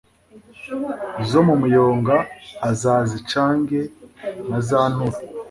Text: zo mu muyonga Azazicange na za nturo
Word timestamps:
zo 1.29 1.39
mu 1.47 1.55
muyonga 1.61 2.15
Azazicange 2.69 3.79
na 4.49 4.59
za 4.67 4.81
nturo 4.91 5.17